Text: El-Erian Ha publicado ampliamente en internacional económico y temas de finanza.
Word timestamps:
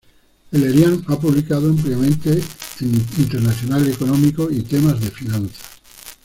El-Erian 0.51 1.03
Ha 1.09 1.19
publicado 1.19 1.69
ampliamente 1.69 2.31
en 2.31 2.87
internacional 3.19 3.87
económico 3.87 4.49
y 4.49 4.61
temas 4.63 4.99
de 4.99 5.11
finanza. 5.11 5.61